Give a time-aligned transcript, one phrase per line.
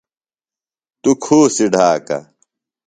[1.01, 2.19] توۡ کُھوسیۡ ڈھاکہ۔